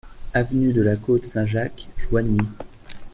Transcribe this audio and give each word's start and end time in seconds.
Avenue 0.33 0.73
de 0.73 0.81
la 0.81 0.95
Côte 0.95 1.25
Saint-Jacques, 1.25 1.87
Joigny 1.95 2.39